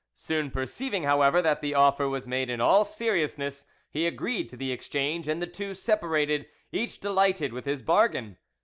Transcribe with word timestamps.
Soon 0.15 0.49
perceiving, 0.49 1.03
however, 1.03 1.43
that 1.43 1.61
the 1.61 1.75
offer 1.75 2.09
was 2.09 2.25
made 2.25 2.49
in 2.49 2.59
all 2.59 2.83
seriousness, 2.83 3.67
he 3.91 4.07
agreed 4.07 4.49
to 4.49 4.57
the 4.57 4.71
exchange, 4.71 5.27
and 5.27 5.43
the 5.43 5.45
two 5.45 5.75
separated, 5.75 6.47
each 6.71 6.99
delighted 6.99 7.53
with 7.53 7.65
his 7.65 7.83
bargain. 7.83 8.37